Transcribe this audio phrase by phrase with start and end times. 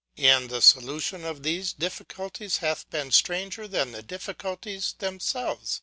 [0.17, 5.79] And the solution of these difficulties hath been stranger than the difficulties themselves.